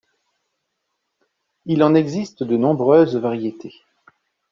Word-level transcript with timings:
Il 1.67 1.83
en 1.83 1.93
existe 1.93 2.41
de 2.41 2.57
nombreuses 2.57 3.15
variétés. 3.17 3.83